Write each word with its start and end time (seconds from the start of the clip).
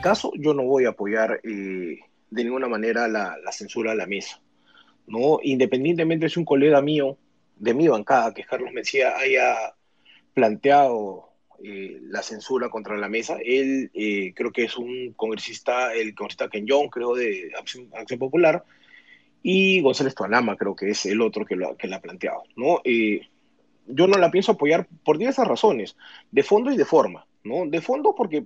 caso, 0.00 0.32
yo 0.36 0.54
no 0.54 0.64
voy 0.64 0.84
a 0.84 0.90
apoyar 0.90 1.40
eh, 1.42 2.00
de 2.30 2.44
ninguna 2.44 2.68
manera 2.68 3.08
la, 3.08 3.36
censura 3.52 3.92
a 3.92 3.94
la 3.94 4.06
mesa. 4.06 4.40
¿no? 5.06 5.38
Independientemente 5.42 6.28
si 6.28 6.38
un 6.38 6.44
colega 6.44 6.80
mío, 6.80 7.16
de 7.56 7.74
mi 7.74 7.88
bancada, 7.88 8.32
que 8.32 8.42
es 8.42 8.46
Carlos 8.46 8.72
Mesía, 8.72 9.16
haya 9.16 9.74
planteado 10.32 11.30
eh, 11.62 11.98
la 12.02 12.22
censura 12.22 12.68
contra 12.68 12.96
la 12.96 13.08
mesa, 13.08 13.36
él 13.44 13.90
eh, 13.94 14.32
creo 14.34 14.52
que 14.52 14.64
es 14.64 14.76
un 14.76 15.12
congresista, 15.14 15.92
el 15.92 16.14
congresista 16.14 16.48
Ken 16.48 16.66
Young, 16.66 16.88
creo, 16.88 17.14
de 17.14 17.50
Acción, 17.58 18.18
Popular, 18.18 18.64
y 19.42 19.80
González 19.80 20.14
Tuanama, 20.14 20.56
creo 20.56 20.76
que 20.76 20.90
es 20.90 21.06
el 21.06 21.20
otro 21.20 21.44
que, 21.44 21.56
lo, 21.56 21.76
que 21.76 21.88
la 21.88 21.96
ha 21.96 22.00
planteado. 22.00 22.42
¿no? 22.56 22.80
yo 23.90 24.06
no 24.06 24.18
la 24.18 24.30
pienso 24.30 24.52
apoyar 24.52 24.86
por 25.04 25.18
diversas 25.18 25.48
razones, 25.48 25.96
de 26.30 26.42
fondo 26.42 26.70
y 26.70 26.76
de 26.76 26.84
forma. 26.84 27.26
¿no? 27.42 27.66
De 27.66 27.80
fondo 27.80 28.14
porque 28.14 28.44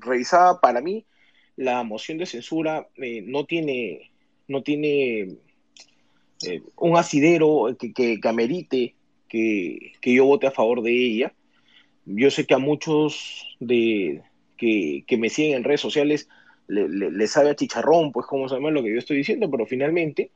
revisada 0.00 0.60
para 0.60 0.80
mí, 0.80 1.04
la 1.56 1.82
moción 1.82 2.18
de 2.18 2.26
censura 2.26 2.88
eh, 2.96 3.22
no 3.26 3.44
tiene, 3.44 4.10
no 4.46 4.62
tiene 4.62 5.36
eh, 6.46 6.62
un 6.76 6.96
asidero 6.96 7.76
que, 7.78 7.92
que, 7.92 8.20
amerite 8.24 8.94
que, 9.28 9.92
que, 10.00 10.14
yo 10.14 10.24
vote 10.24 10.46
a 10.46 10.52
favor 10.52 10.82
de 10.82 10.92
ella. 10.92 11.32
Yo 12.06 12.30
sé 12.30 12.46
que 12.46 12.54
a 12.54 12.58
muchos 12.58 13.56
de, 13.60 14.22
que, 14.58 15.16
me 15.18 15.30
siguen 15.30 15.58
en 15.58 15.64
redes 15.64 15.80
sociales 15.80 16.28
les 16.66 16.90
le, 16.90 17.26
sabe 17.28 17.50
a 17.50 17.56
chicharrón, 17.56 18.12
pues 18.12 18.26
como 18.26 18.48
saben 18.48 18.74
lo 18.74 18.82
que 18.82 18.92
yo 18.92 18.98
estoy 18.98 19.16
diciendo, 19.16 19.50
pero 19.50 19.64
finalmente 19.64 20.30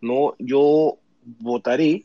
no, 0.00 0.34
yo 0.38 0.98
votaré 1.22 2.02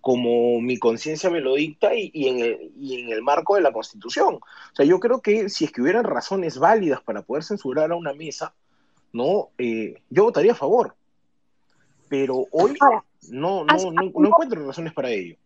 como 0.00 0.60
mi 0.60 0.78
conciencia 0.78 1.30
me 1.30 1.40
lo 1.40 1.54
dicta 1.54 1.94
y, 1.94 2.10
en 2.28 2.38
el, 2.40 2.72
y, 2.78 3.00
en 3.00 3.10
el, 3.10 3.22
marco 3.22 3.56
de 3.56 3.62
la 3.62 3.72
Constitución. 3.72 4.34
O 4.36 4.74
sea, 4.74 4.86
yo 4.86 5.00
creo 5.00 5.20
que 5.20 5.48
si 5.48 5.64
es 5.64 5.72
que 5.72 5.82
hubieran 5.82 6.04
razones 6.04 6.58
válidas 6.58 7.02
para 7.02 7.22
poder 7.22 7.44
censurar 7.44 7.90
a 7.90 7.96
una 7.96 8.12
mesa, 8.12 8.54
¿no? 9.12 9.48
Eh, 9.58 10.00
yo 10.10 10.24
votaría 10.24 10.52
a 10.52 10.56
favor. 10.56 10.94
Pero 12.08 12.46
hoy 12.52 12.74
no, 13.30 13.64
no, 13.64 13.92
no, 13.92 14.26
encuentro 14.26 14.66
razones 14.66 14.92
para 14.92 15.10
ello. 15.10 15.36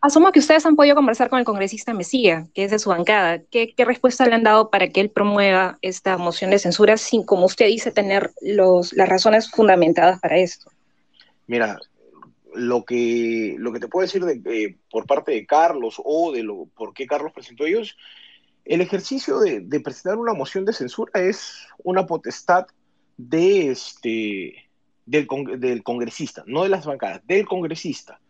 Asumo 0.00 0.30
que 0.30 0.38
ustedes 0.38 0.64
han 0.64 0.76
podido 0.76 0.94
conversar 0.94 1.28
con 1.28 1.40
el 1.40 1.44
congresista 1.44 1.92
Mesía, 1.92 2.46
que 2.54 2.64
es 2.64 2.70
de 2.70 2.78
su 2.78 2.88
bancada. 2.90 3.40
¿Qué, 3.50 3.74
¿Qué, 3.74 3.84
respuesta 3.84 4.24
le 4.26 4.36
han 4.36 4.44
dado 4.44 4.70
para 4.70 4.88
que 4.88 5.00
él 5.00 5.10
promueva 5.10 5.76
esta 5.82 6.16
moción 6.16 6.52
de 6.52 6.60
censura 6.60 6.96
sin, 6.96 7.24
como 7.24 7.46
usted 7.46 7.66
dice, 7.66 7.90
tener 7.90 8.30
los, 8.40 8.92
las 8.92 9.08
razones 9.08 9.50
fundamentadas 9.50 10.20
para 10.20 10.38
esto? 10.38 10.70
Mira, 11.48 11.78
lo 12.58 12.84
que, 12.84 13.54
lo 13.58 13.72
que 13.72 13.80
te 13.80 13.88
puedo 13.88 14.06
decir 14.06 14.24
de, 14.24 14.76
por 14.90 15.06
parte 15.06 15.32
de 15.32 15.46
Carlos 15.46 16.00
o 16.04 16.32
de 16.32 16.42
lo, 16.42 16.66
por 16.76 16.92
qué 16.92 17.06
Carlos 17.06 17.32
presentó 17.32 17.64
ellos, 17.64 17.96
el 18.64 18.80
ejercicio 18.80 19.38
de, 19.40 19.80
presentar 19.80 20.18
una 20.18 20.34
moción 20.34 20.64
de 20.64 20.72
censura 20.72 21.12
es 21.14 21.66
una 21.82 22.06
potestad 22.06 22.66
de 23.16 23.70
este, 23.70 24.68
del, 25.06 25.26
del, 25.58 25.82
congresista, 25.82 26.44
no 26.46 26.64
de 26.64 26.68
las 26.68 26.84
bancadas, 26.84 27.26
del 27.26 27.46
congresista, 27.46 28.20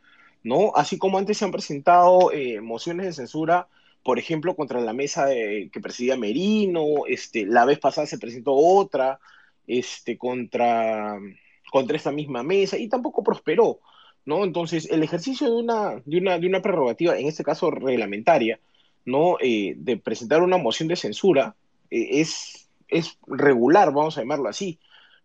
¿no? 0.45 0.73
Así 0.77 0.99
como 0.99 1.19
antes 1.19 1.39
se 1.39 1.45
han 1.45 1.51
presentado 1.51 2.31
eh, 2.33 2.61
mociones 2.61 3.07
de 3.07 3.13
censura, 3.13 3.69
por 4.05 4.19
ejemplo, 4.19 4.55
contra 4.55 4.81
la 4.81 4.93
mesa 4.93 5.29
que 5.29 5.81
presidía 5.83 6.17
Merino, 6.17 7.05
este, 7.07 7.45
la 7.45 7.65
vez 7.65 7.79
pasada 7.79 8.07
se 8.07 8.19
presentó 8.19 8.53
otra, 8.53 9.19
este, 9.67 10.17
contra, 10.17 11.19
contra 11.71 11.97
esta 11.97 12.13
misma 12.13 12.43
mesa, 12.43 12.79
y 12.79 12.89
tampoco 12.89 13.25
prosperó. 13.25 13.81
¿No? 14.29 14.45
Entonces, 14.45 14.91
el 14.91 15.03
ejercicio 15.03 15.47
de 15.47 15.57
una, 15.57 16.03
de 16.05 16.19
una, 16.19 16.39
de 16.39 16.47
una 16.47 16.61
prerrogativa, 16.61 17.19
en 17.19 17.29
este 17.29 17.43
caso 17.43 17.71
reglamentaria, 17.71 18.61
¿no? 19.07 19.39
Eh, 19.41 19.73
de 19.79 19.97
presentar 19.97 20.43
una 20.43 20.59
moción 20.59 20.87
de 20.87 20.97
censura 20.97 21.57
eh, 21.91 22.21
es, 22.21 22.69
es 22.89 23.17
regular, 23.27 23.91
vamos 23.91 24.19
a 24.19 24.21
llamarlo 24.21 24.51
así. 24.51 24.79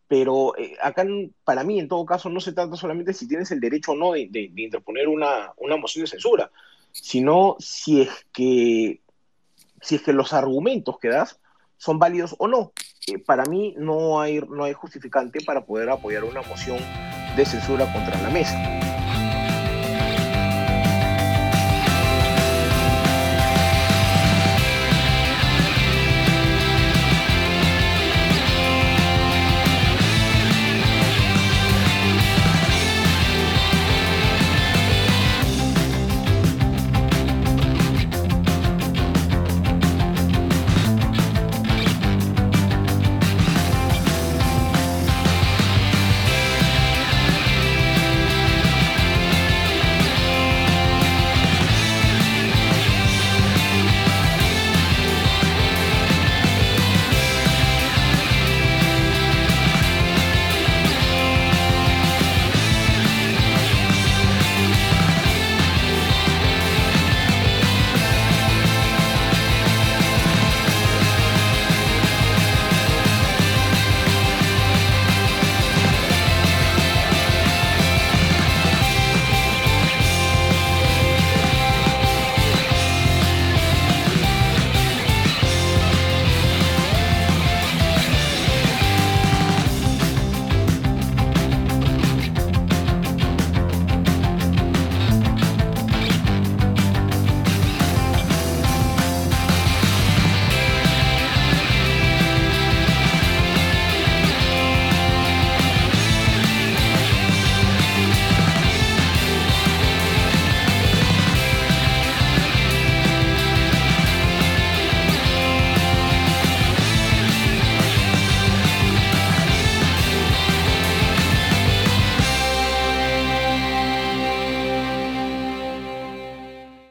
Pero 0.08 0.58
eh, 0.58 0.78
acá, 0.82 1.06
para 1.44 1.66
mí, 1.66 1.80
en 1.80 1.90
todo 1.90 2.06
caso, 2.06 2.30
no 2.30 2.40
se 2.40 2.54
trata 2.54 2.78
solamente 2.78 3.14
si 3.14 3.28
tienes 3.28 3.52
el 3.52 3.60
derecho 3.60 3.92
o 3.92 3.96
no 3.98 4.14
de, 4.14 4.30
de, 4.32 4.50
interponer 4.56 5.10
una, 5.10 5.52
una, 5.58 5.76
moción 5.76 6.06
de 6.06 6.12
censura, 6.12 6.50
sino 6.94 7.58
si 7.60 8.04
es 8.04 8.10
que, 8.32 9.02
si 9.82 9.96
es 9.96 10.02
que 10.02 10.14
los 10.14 10.32
argumentos 10.32 10.98
que 10.98 11.10
das 11.10 11.42
son 11.76 12.00
válidos 12.00 12.38
o 12.40 12.48
no. 12.48 12.72
para 13.26 13.44
mí 13.48 13.76
no 13.78 14.22
hay, 14.22 14.40
no 14.40 14.64
hay 14.64 14.72
justificante 14.72 15.42
para 15.42 15.66
poder 15.66 15.90
apoyar 15.90 16.24
una 16.24 16.42
moción 16.42 16.78
de 17.36 17.46
censura 17.46 17.86
contra 17.88 18.20
la 18.22 18.30
mesa. 18.30 18.58